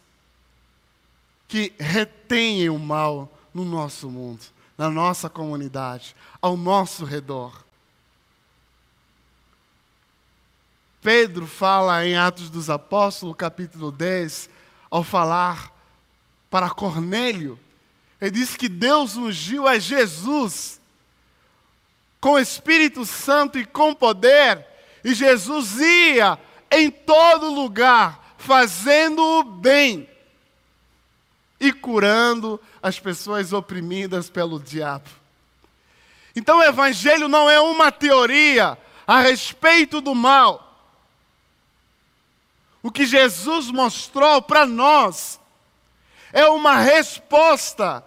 que 1.46 1.72
retêm 1.78 2.68
o 2.68 2.78
mal 2.78 3.32
no 3.54 3.64
nosso 3.64 4.10
mundo, 4.10 4.44
na 4.76 4.90
nossa 4.90 5.30
comunidade, 5.30 6.14
ao 6.40 6.56
nosso 6.56 7.04
redor. 7.04 7.64
Pedro 11.00 11.46
fala 11.46 12.04
em 12.04 12.16
Atos 12.16 12.50
dos 12.50 12.68
Apóstolos, 12.68 13.36
capítulo 13.36 13.90
10, 13.90 14.50
ao 14.90 15.02
falar 15.02 15.72
para 16.50 16.68
Cornélio, 16.70 17.58
ele 18.20 18.32
diz 18.32 18.56
que 18.56 18.68
Deus 18.68 19.16
ungiu 19.16 19.66
a 19.66 19.78
Jesus 19.78 20.80
com 22.20 22.32
o 22.32 22.38
Espírito 22.38 23.06
Santo 23.06 23.58
e 23.58 23.64
com 23.64 23.94
poder, 23.94 24.66
e 25.04 25.14
Jesus 25.14 25.76
ia 25.78 26.38
em 26.70 26.90
todo 26.90 27.52
lugar 27.52 28.34
fazendo 28.36 29.22
o 29.22 29.44
bem 29.44 30.08
e 31.60 31.72
curando 31.72 32.60
as 32.82 32.98
pessoas 32.98 33.52
oprimidas 33.52 34.28
pelo 34.28 34.58
diabo. 34.60 35.08
Então 36.34 36.58
o 36.58 36.62
Evangelho 36.62 37.28
não 37.28 37.48
é 37.48 37.60
uma 37.60 37.90
teoria 37.90 38.78
a 39.06 39.20
respeito 39.20 40.00
do 40.00 40.14
mal. 40.14 40.64
O 42.82 42.90
que 42.90 43.06
Jesus 43.06 43.70
mostrou 43.70 44.40
para 44.42 44.64
nós 44.64 45.40
é 46.32 46.48
uma 46.48 46.76
resposta 46.78 48.04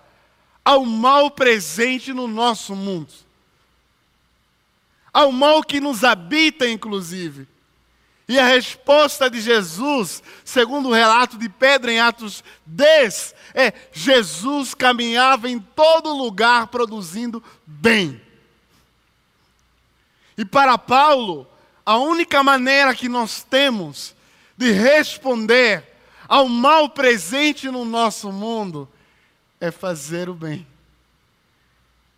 ao 0.64 0.86
mal 0.86 1.32
presente 1.32 2.14
no 2.14 2.28
nosso 2.28 2.76
mundo, 2.76 3.12
ao 5.14 5.32
mal 5.32 5.64
que 5.64 5.80
nos 5.80 6.04
habita, 6.04 6.68
inclusive. 6.68 7.48
E 8.28 8.40
a 8.40 8.46
resposta 8.46 9.30
de 9.30 9.42
Jesus, 9.42 10.24
segundo 10.46 10.90
o 10.90 10.94
relato 10.94 11.38
de 11.38 11.50
Pedro 11.50 11.92
em 11.92 12.00
Atos 12.00 12.44
10, 12.66 13.36
é: 13.54 13.74
Jesus 13.92 14.74
caminhava 14.74 15.50
em 15.50 15.60
todo 15.60 16.14
lugar 16.14 16.68
produzindo 16.68 17.44
bem. 17.66 18.22
E 20.38 20.46
para 20.46 20.78
Paulo, 20.78 21.46
a 21.86 21.98
única 21.98 22.42
maneira 22.42 22.96
que 22.96 23.10
nós 23.10 23.44
temos 23.44 24.16
de 24.56 24.72
responder 24.72 25.84
ao 26.26 26.48
mal 26.48 26.88
presente 26.88 27.70
no 27.70 27.84
nosso 27.84 28.32
mundo 28.32 28.88
é 29.62 29.70
fazer 29.70 30.28
o 30.28 30.34
bem, 30.34 30.66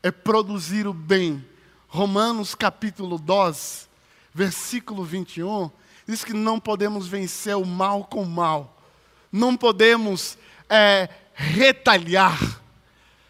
é 0.02 0.10
produzir 0.10 0.88
o 0.88 0.94
bem. 0.94 1.46
Romanos 1.90 2.56
capítulo 2.56 3.20
12, 3.20 3.86
versículo 4.34 5.04
21, 5.04 5.70
diz 6.08 6.24
que 6.24 6.34
não 6.34 6.60
podemos 6.60 7.06
vencer 7.06 7.56
o 7.56 7.66
mal 7.66 8.06
com 8.06 8.24
o 8.24 8.26
mal, 8.26 8.82
não 9.30 9.58
podemos 9.58 10.38
é, 10.70 11.10
retalhar, 11.36 12.62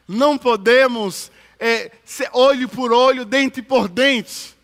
não 0.07 0.37
podemos 0.37 1.31
é, 1.59 1.91
ser 2.05 2.29
olho 2.31 2.69
por 2.69 2.93
olho, 2.93 3.25
dente 3.25 3.61
por 3.61 3.89
dente. 3.89 4.55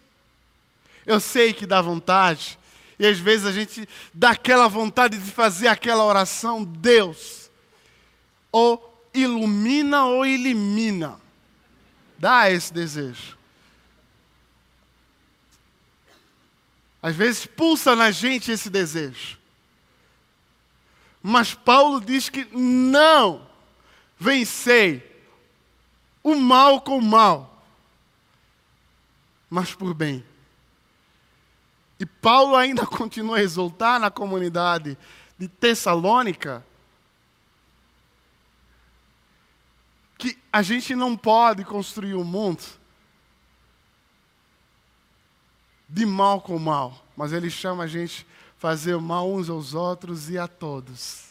Eu 1.05 1.19
sei 1.19 1.53
que 1.53 1.65
dá 1.65 1.81
vontade, 1.81 2.57
e 2.99 3.05
às 3.05 3.17
vezes 3.17 3.47
a 3.47 3.51
gente 3.51 3.89
dá 4.13 4.29
aquela 4.29 4.67
vontade 4.67 5.17
de 5.17 5.31
fazer 5.31 5.67
aquela 5.67 6.05
oração, 6.05 6.63
Deus, 6.63 7.49
ou 8.51 8.88
ilumina 9.13 10.05
ou 10.05 10.25
elimina. 10.25 11.19
Dá 12.17 12.49
esse 12.49 12.73
desejo. 12.73 13.37
Às 17.01 17.15
vezes 17.15 17.45
pulsa 17.45 17.95
na 17.95 18.11
gente 18.11 18.51
esse 18.51 18.69
desejo. 18.69 19.37
Mas 21.21 21.53
Paulo 21.53 21.99
diz 21.99 22.29
que 22.29 22.45
não 22.55 23.47
vencei 24.17 25.09
o 26.21 26.35
mal 26.35 26.81
com 26.81 26.97
o 26.97 27.01
mal, 27.01 27.63
mas 29.49 29.73
por 29.73 29.93
bem. 29.93 30.23
E 31.99 32.05
Paulo 32.05 32.55
ainda 32.55 32.85
continua 32.87 33.37
a 33.37 33.41
exultar 33.41 33.99
na 33.99 34.11
comunidade 34.11 34.97
de 35.37 35.47
Tessalônica 35.47 36.65
que 40.19 40.37
a 40.51 40.61
gente 40.61 40.93
não 40.95 41.15
pode 41.15 41.63
construir 41.63 42.13
o 42.13 42.21
um 42.21 42.25
mundo 42.25 42.61
de 45.87 46.05
mal 46.05 46.41
com 46.41 46.59
mal, 46.59 47.03
mas 47.15 47.31
ele 47.31 47.49
chama 47.49 47.85
a 47.85 47.87
gente 47.87 48.27
fazer 48.57 48.97
mal 48.97 49.31
uns 49.31 49.49
aos 49.49 49.73
outros 49.73 50.29
e 50.29 50.37
a 50.37 50.45
todos. 50.45 51.29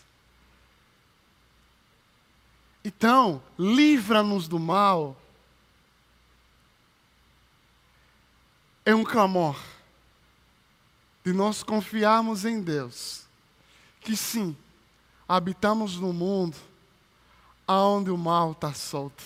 Então, 2.83 3.43
livra-nos 3.59 4.49
do 4.49 4.59
mal. 4.59 5.15
É 8.87 8.95
um 8.95 9.05
clamor 9.05 9.63
de 11.23 11.35
nós 11.35 11.63
confiarmos 11.63 12.47
em 12.47 12.63
Deus, 12.63 13.27
que 14.01 14.17
sim, 14.17 14.57
habitamos 15.29 16.01
no 16.01 16.11
mundo 16.11 16.57
aonde 17.69 18.11
o 18.11 18.17
mal 18.17 18.53
está 18.53 18.73
solto. 18.73 19.23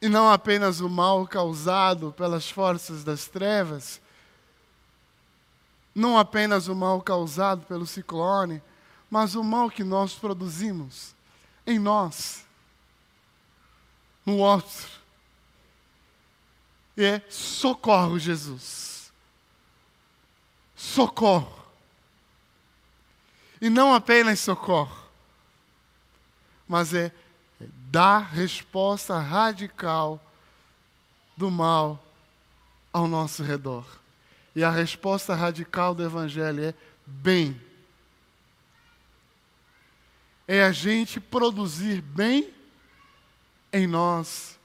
E 0.00 0.08
não 0.08 0.30
apenas 0.30 0.80
o 0.80 0.88
mal 0.88 1.26
causado 1.26 2.12
pelas 2.12 2.50
forças 2.50 3.04
das 3.04 3.28
trevas, 3.28 4.00
não 5.94 6.18
apenas 6.18 6.68
o 6.68 6.74
mal 6.74 7.00
causado 7.02 7.66
pelo 7.66 7.86
ciclone, 7.86 8.62
mas 9.10 9.34
o 9.34 9.44
mal 9.44 9.70
que 9.70 9.84
nós 9.84 10.14
produzimos 10.14 11.14
em 11.66 11.78
nós, 11.78 12.44
no 14.26 14.38
outro. 14.38 14.88
E 16.96 17.04
é 17.04 17.22
socorro, 17.28 18.18
Jesus. 18.18 19.12
Socorro. 20.74 21.63
E 23.60 23.70
não 23.70 23.94
apenas 23.94 24.40
socorro, 24.40 24.96
mas 26.68 26.92
é, 26.92 27.12
dar 27.60 28.18
resposta 28.18 29.18
radical 29.18 30.20
do 31.36 31.50
mal 31.50 32.02
ao 32.92 33.08
nosso 33.08 33.42
redor. 33.42 33.84
E 34.54 34.62
a 34.62 34.70
resposta 34.70 35.34
radical 35.34 35.94
do 35.94 36.04
Evangelho 36.04 36.64
é 36.64 36.74
bem. 37.04 37.60
É 40.46 40.62
a 40.62 40.72
gente 40.72 41.18
produzir 41.18 42.00
bem 42.00 42.52
em 43.72 43.86
nós, 43.86 44.58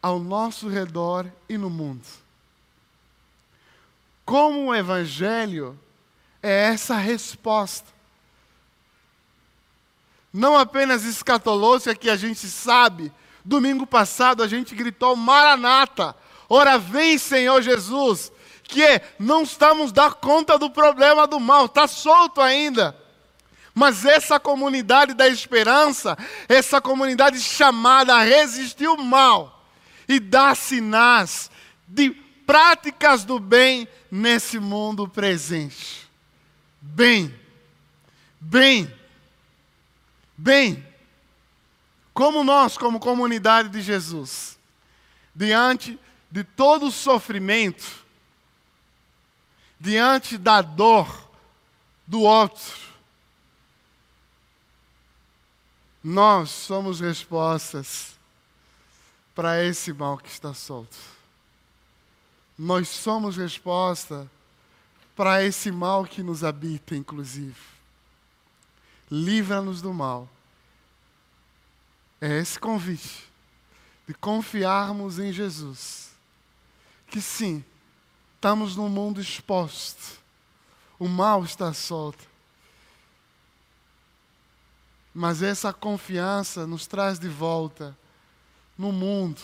ao 0.00 0.18
nosso 0.18 0.68
redor 0.68 1.30
e 1.48 1.58
no 1.58 1.68
mundo. 1.68 2.06
Como 4.24 4.66
o 4.66 4.74
Evangelho 4.74 5.78
é 6.46 6.72
essa 6.72 6.96
resposta 6.96 7.96
não 10.36 10.54
apenas 10.54 11.02
escatológica 11.04 11.94
que 11.94 12.10
a 12.10 12.16
gente 12.16 12.46
sabe. 12.46 13.10
Domingo 13.42 13.86
passado 13.86 14.42
a 14.42 14.46
gente 14.46 14.74
gritou 14.74 15.16
Maranata, 15.16 16.14
Ora, 16.48 16.78
vem, 16.78 17.18
Senhor 17.18 17.60
Jesus, 17.60 18.30
que 18.62 19.00
não 19.18 19.42
estamos 19.42 19.90
dar 19.90 20.14
conta 20.14 20.58
do 20.58 20.70
problema 20.70 21.26
do 21.26 21.40
mal, 21.40 21.66
está 21.66 21.88
solto 21.88 22.40
ainda. 22.40 22.96
Mas 23.74 24.04
essa 24.04 24.38
comunidade 24.38 25.12
da 25.12 25.26
esperança, 25.26 26.16
essa 26.48 26.80
comunidade 26.80 27.40
chamada 27.40 28.14
a 28.14 28.22
resistir 28.22 28.86
o 28.86 28.96
mal 28.96 29.66
e 30.08 30.20
dar 30.20 30.54
sinais 30.54 31.50
de 31.88 32.10
práticas 32.46 33.24
do 33.24 33.40
bem 33.40 33.88
nesse 34.10 34.60
mundo 34.60 35.08
presente. 35.08 36.05
Bem, 36.94 37.34
bem, 38.40 38.92
bem. 40.36 40.86
Como 42.14 42.44
nós, 42.44 42.78
como 42.78 43.00
comunidade 43.00 43.68
de 43.68 43.82
Jesus, 43.82 44.58
diante 45.34 45.98
de 46.30 46.44
todo 46.44 46.86
o 46.86 46.92
sofrimento, 46.92 47.84
diante 49.78 50.38
da 50.38 50.62
dor 50.62 51.28
do 52.06 52.22
outro, 52.22 52.74
nós 56.02 56.50
somos 56.50 57.00
respostas 57.00 58.16
para 59.34 59.62
esse 59.62 59.92
mal 59.92 60.16
que 60.16 60.28
está 60.28 60.54
solto. 60.54 60.96
Nós 62.56 62.88
somos 62.88 63.36
resposta 63.36 64.30
para 65.16 65.42
esse 65.42 65.72
mal 65.72 66.04
que 66.04 66.22
nos 66.22 66.44
habita, 66.44 66.94
inclusive. 66.94 67.56
Livra-nos 69.10 69.80
do 69.80 69.94
mal. 69.94 70.28
É 72.20 72.38
esse 72.38 72.58
convite 72.58 73.26
de 74.06 74.12
confiarmos 74.12 75.18
em 75.18 75.32
Jesus. 75.32 76.10
Que 77.08 77.20
sim, 77.20 77.64
estamos 78.34 78.76
num 78.76 78.90
mundo 78.90 79.20
exposto. 79.20 80.20
O 80.98 81.08
mal 81.08 81.44
está 81.44 81.72
solto. 81.72 82.24
Mas 85.14 85.42
essa 85.42 85.72
confiança 85.72 86.66
nos 86.66 86.86
traz 86.86 87.18
de 87.18 87.28
volta 87.28 87.96
no 88.76 88.92
mundo 88.92 89.40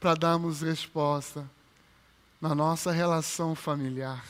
para 0.00 0.14
darmos 0.14 0.62
resposta 0.62 1.48
na 2.40 2.54
nossa 2.54 2.90
relação 2.90 3.54
familiar. 3.54 4.24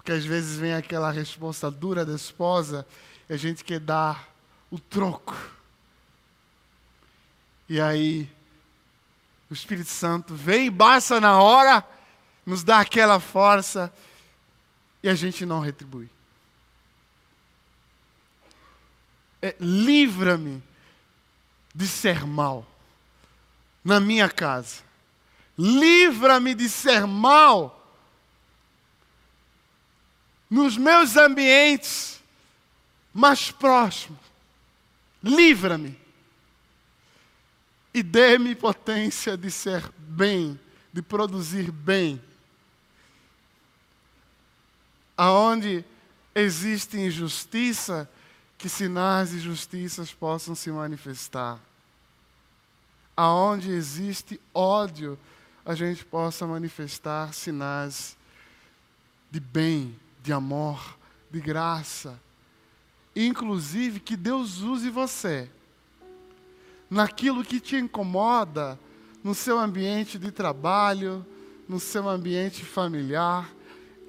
Porque 0.00 0.12
às 0.12 0.24
vezes 0.24 0.56
vem 0.56 0.72
aquela 0.72 1.10
resposta 1.10 1.70
dura 1.70 2.06
da 2.06 2.14
esposa 2.14 2.86
e 3.28 3.34
a 3.34 3.36
gente 3.36 3.62
quer 3.62 3.78
dar 3.78 4.30
o 4.70 4.78
troco. 4.78 5.36
E 7.68 7.78
aí 7.78 8.26
o 9.50 9.52
Espírito 9.52 9.90
Santo 9.90 10.34
vem 10.34 10.68
e 10.68 10.70
basta 10.70 11.20
na 11.20 11.38
hora, 11.42 11.86
nos 12.46 12.64
dá 12.64 12.80
aquela 12.80 13.20
força 13.20 13.92
e 15.02 15.08
a 15.10 15.14
gente 15.14 15.44
não 15.44 15.60
retribui. 15.60 16.08
É, 19.42 19.54
Livra-me 19.60 20.62
de 21.74 21.86
ser 21.86 22.24
mal 22.24 22.66
na 23.84 24.00
minha 24.00 24.30
casa. 24.30 24.82
Livra-me 25.58 26.54
de 26.54 26.70
ser 26.70 27.06
mal 27.06 27.79
nos 30.50 30.76
meus 30.76 31.16
ambientes 31.16 32.20
mais 33.14 33.50
próximos. 33.52 34.18
Livra-me. 35.22 35.98
E 37.94 38.02
dê-me 38.02 38.54
potência 38.54 39.36
de 39.36 39.50
ser 39.50 39.88
bem, 39.96 40.58
de 40.92 41.00
produzir 41.00 41.70
bem. 41.70 42.20
Aonde 45.16 45.84
existe 46.34 46.96
injustiça, 46.96 48.08
que 48.56 48.68
sinais 48.68 49.30
de 49.30 49.40
justiças 49.40 50.12
possam 50.12 50.54
se 50.54 50.70
manifestar. 50.70 51.58
Aonde 53.16 53.70
existe 53.70 54.40
ódio, 54.54 55.18
a 55.64 55.74
gente 55.74 56.04
possa 56.04 56.46
manifestar 56.46 57.32
sinais 57.34 58.16
de 59.30 59.40
bem, 59.40 59.98
de 60.22 60.32
amor, 60.32 60.98
de 61.30 61.40
graça. 61.40 62.20
Inclusive 63.14 64.00
que 64.00 64.16
Deus 64.16 64.60
use 64.60 64.90
você 64.90 65.48
naquilo 66.88 67.44
que 67.44 67.60
te 67.60 67.76
incomoda, 67.76 68.78
no 69.22 69.34
seu 69.34 69.58
ambiente 69.58 70.18
de 70.18 70.30
trabalho, 70.30 71.24
no 71.68 71.78
seu 71.78 72.08
ambiente 72.08 72.64
familiar, 72.64 73.48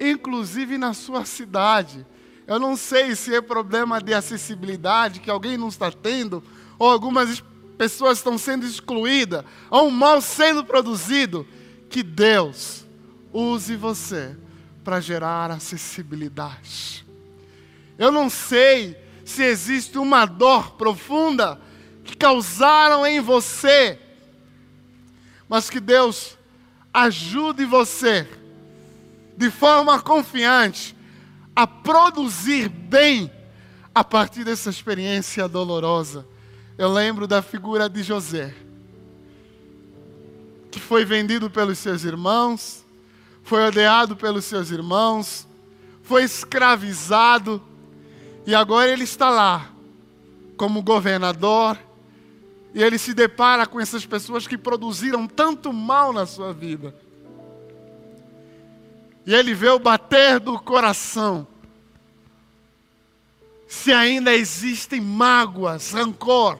inclusive 0.00 0.78
na 0.78 0.94
sua 0.94 1.24
cidade. 1.24 2.04
Eu 2.46 2.58
não 2.58 2.76
sei 2.76 3.14
se 3.14 3.34
é 3.34 3.40
problema 3.40 4.00
de 4.00 4.12
acessibilidade 4.12 5.20
que 5.20 5.30
alguém 5.30 5.56
não 5.56 5.68
está 5.68 5.92
tendo, 5.92 6.42
ou 6.78 6.90
algumas 6.90 7.42
pessoas 7.78 8.18
estão 8.18 8.36
sendo 8.36 8.66
excluídas, 8.66 9.44
ou 9.70 9.86
um 9.86 9.90
mal 9.90 10.20
sendo 10.20 10.64
produzido. 10.64 11.46
Que 11.88 12.02
Deus 12.02 12.84
use 13.32 13.76
você 13.76 14.36
para 14.84 15.00
gerar 15.00 15.50
acessibilidade. 15.50 17.06
Eu 17.98 18.10
não 18.10 18.28
sei 18.28 18.96
se 19.24 19.42
existe 19.42 19.98
uma 19.98 20.26
dor 20.26 20.72
profunda 20.72 21.60
que 22.04 22.16
causaram 22.16 23.06
em 23.06 23.20
você, 23.20 23.98
mas 25.48 25.70
que 25.70 25.78
Deus 25.78 26.36
ajude 26.92 27.64
você 27.64 28.28
de 29.36 29.50
forma 29.50 30.00
confiante 30.00 30.96
a 31.54 31.66
produzir 31.66 32.68
bem 32.68 33.30
a 33.94 34.02
partir 34.02 34.44
dessa 34.44 34.70
experiência 34.70 35.48
dolorosa. 35.48 36.26
Eu 36.76 36.92
lembro 36.92 37.26
da 37.26 37.42
figura 37.42 37.88
de 37.88 38.02
José, 38.02 38.54
que 40.70 40.80
foi 40.80 41.04
vendido 41.04 41.50
pelos 41.50 41.78
seus 41.78 42.04
irmãos, 42.04 42.81
foi 43.42 43.66
odiado 43.66 44.16
pelos 44.16 44.44
seus 44.44 44.70
irmãos, 44.70 45.46
foi 46.02 46.24
escravizado, 46.24 47.62
e 48.46 48.54
agora 48.54 48.90
ele 48.90 49.04
está 49.04 49.30
lá, 49.30 49.70
como 50.56 50.82
governador, 50.82 51.78
e 52.74 52.82
ele 52.82 52.98
se 52.98 53.12
depara 53.12 53.66
com 53.66 53.80
essas 53.80 54.06
pessoas 54.06 54.46
que 54.46 54.56
produziram 54.56 55.26
tanto 55.26 55.72
mal 55.72 56.12
na 56.12 56.24
sua 56.24 56.52
vida. 56.52 56.94
E 59.26 59.34
ele 59.34 59.54
vê 59.54 59.68
o 59.68 59.78
bater 59.78 60.40
do 60.40 60.58
coração. 60.58 61.46
Se 63.68 63.92
ainda 63.92 64.34
existem 64.34 65.00
mágoas, 65.00 65.92
rancor. 65.92 66.58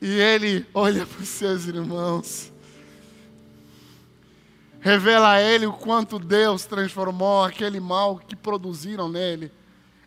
E 0.00 0.18
ele 0.20 0.66
olha 0.74 1.06
para 1.06 1.22
os 1.22 1.28
seus 1.28 1.66
irmãos. 1.66 2.52
Revela 4.86 5.32
a 5.32 5.42
ele 5.42 5.66
o 5.66 5.72
quanto 5.72 6.16
Deus 6.16 6.64
transformou 6.64 7.42
aquele 7.42 7.80
mal 7.80 8.20
que 8.20 8.36
produziram 8.36 9.08
nele 9.08 9.50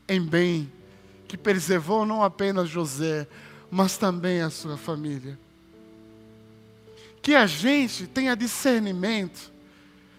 em 0.08 0.22
bem, 0.22 0.72
que 1.28 1.38
preservou 1.38 2.06
não 2.06 2.24
apenas 2.24 2.70
José, 2.70 3.28
mas 3.70 3.98
também 3.98 4.40
a 4.40 4.50
sua 4.50 4.78
família. 4.78 5.38
Que 7.22 7.36
a 7.36 7.46
gente 7.46 8.08
tenha 8.08 8.38
discernimento 8.38 9.52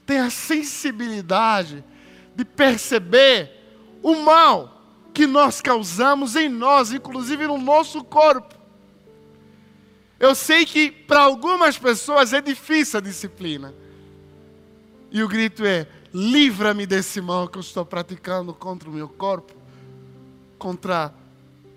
tem 0.05 0.19
a 0.19 0.29
sensibilidade 0.29 1.83
de 2.37 2.45
perceber 2.45 3.51
o 4.03 4.17
mal 4.17 4.83
que 5.15 5.27
nós 5.27 5.63
causamos 5.63 6.37
em 6.37 6.51
nós, 6.51 6.93
inclusive 6.93 7.47
no 7.47 7.57
nosso 7.57 8.05
corpo. 8.05 8.55
Eu 10.19 10.35
sei 10.35 10.67
que 10.67 10.91
para 10.91 11.23
algumas 11.23 11.79
pessoas 11.79 12.35
é 12.35 12.43
difícil 12.43 12.99
a 12.99 13.03
disciplina. 13.03 13.75
E 15.11 15.23
o 15.23 15.29
grito 15.29 15.65
é: 15.65 15.87
livra-me 16.15 16.87
desse 16.87 17.21
mal 17.21 17.49
que 17.49 17.59
eu 17.59 17.61
estou 17.61 17.85
praticando 17.85 18.55
contra 18.55 18.89
o 18.89 18.93
meu 18.93 19.09
corpo, 19.09 19.55
contra 20.59 21.13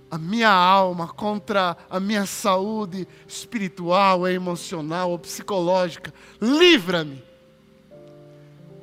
a 0.09 0.17
minha 0.17 0.51
alma, 0.51 1.07
contra 1.07 1.75
a 1.89 1.99
minha 1.99 2.25
saúde 2.25 3.07
espiritual, 3.27 4.27
emocional 4.27 5.09
ou 5.09 5.17
psicológica. 5.17 6.13
Livra-me 6.39 7.23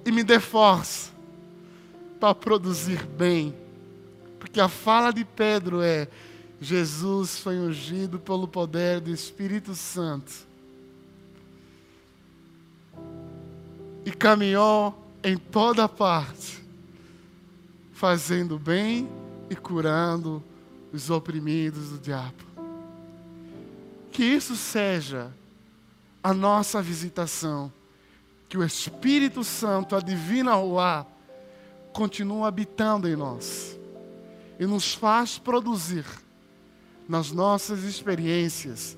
e 0.05 0.11
me 0.11 0.25
dê 0.25 0.41
força 0.41 1.13
para 2.19 2.35
produzir 2.35 3.07
bem. 3.07 3.55
Porque 4.41 4.61
a 4.61 4.69
fala 4.69 5.13
de 5.13 5.25
Pedro 5.25 5.81
é: 5.81 6.09
Jesus 6.61 7.39
foi 7.39 7.57
ungido 7.57 8.19
pelo 8.19 8.49
poder 8.49 9.01
do 9.01 9.11
Espírito 9.11 9.75
Santo 9.77 10.50
e 14.05 14.11
caminhou 14.11 14.95
em 15.23 15.37
toda 15.37 15.89
parte, 15.89 16.65
fazendo 17.93 18.59
bem 18.59 19.09
e 19.49 19.57
curando 19.57 20.43
os 20.93 21.11
oprimidos 21.11 21.91
do 21.91 21.99
diabo. 21.99 22.45
Que 24.11 24.25
isso 24.25 24.57
seja 24.57 25.31
a 26.23 26.33
nossa 26.33 26.81
visitação, 26.81 27.73
que 28.49 28.59
o 28.59 28.65
Espírito 28.65 29.45
Santo, 29.45 29.95
a 29.95 30.01
divina 30.01 30.55
Ruá, 30.55 31.07
continua 31.93 32.49
habitando 32.49 33.09
em 33.09 33.17
nós 33.17 33.79
e 34.59 34.67
nos 34.67 34.95
faz 34.95 35.39
produzir 35.39 36.05
nas 37.09 37.33
nossas 37.33 37.83
experiências, 37.83 38.97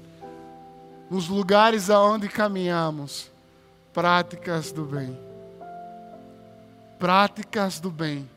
nos 1.10 1.28
lugares 1.28 1.88
aonde 1.88 2.28
caminhamos, 2.28 3.31
práticas 3.92 4.72
do 4.72 4.84
bem. 4.84 5.18
Práticas 6.98 7.80
do 7.80 7.90
bem. 7.90 8.28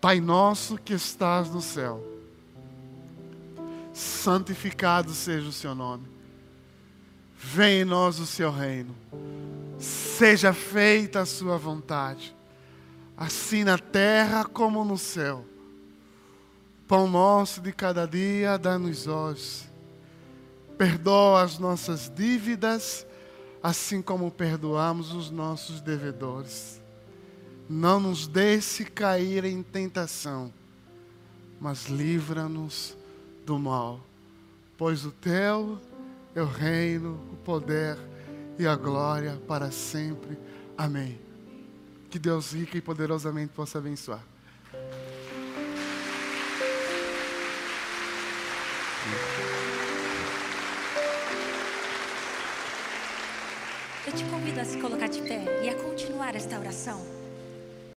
Pai 0.00 0.20
nosso 0.20 0.78
que 0.78 0.94
estás 0.94 1.50
no 1.50 1.60
céu, 1.60 2.00
santificado 3.92 5.12
seja 5.12 5.48
o 5.48 5.52
seu 5.52 5.74
nome. 5.74 6.06
Venha 7.36 7.82
em 7.82 7.84
nós 7.84 8.18
o 8.18 8.26
seu 8.26 8.50
reino. 8.50 8.94
Seja 9.78 10.52
feita 10.52 11.20
a 11.20 11.26
sua 11.26 11.56
vontade 11.56 12.36
assim 13.18 13.64
na 13.64 13.76
terra 13.76 14.44
como 14.44 14.84
no 14.84 14.96
céu. 14.96 15.44
Pão 16.86 17.08
nosso 17.08 17.60
de 17.60 17.72
cada 17.72 18.06
dia 18.06 18.56
dá-nos 18.56 19.08
hoje. 19.08 19.68
Perdoa 20.78 21.42
as 21.42 21.58
nossas 21.58 22.08
dívidas, 22.08 23.04
assim 23.68 24.00
como 24.00 24.30
perdoamos 24.30 25.12
os 25.12 25.30
nossos 25.30 25.82
devedores. 25.82 26.80
Não 27.68 28.00
nos 28.00 28.26
deixe 28.26 28.82
cair 28.82 29.44
em 29.44 29.62
tentação, 29.62 30.50
mas 31.60 31.86
livra-nos 31.86 32.96
do 33.44 33.58
mal. 33.58 34.00
Pois 34.78 35.04
o 35.04 35.10
teu 35.10 35.78
é 36.34 36.40
o 36.40 36.46
reino, 36.46 37.20
o 37.30 37.36
poder 37.36 37.98
e 38.58 38.66
a 38.66 38.74
glória 38.74 39.36
para 39.46 39.70
sempre. 39.70 40.38
Amém. 40.76 41.20
Que 42.08 42.18
Deus 42.18 42.54
rica 42.54 42.78
e 42.78 42.80
poderosamente 42.80 43.52
possa 43.52 43.76
abençoar. 43.76 44.24
Eu 54.08 54.14
te 54.14 54.24
convido 54.24 54.58
a 54.58 54.64
se 54.64 54.80
colocar 54.80 55.06
de 55.06 55.20
pé 55.20 55.44
e 55.62 55.68
a 55.68 55.74
continuar 55.74 56.34
esta 56.34 56.58
oração. 56.58 57.17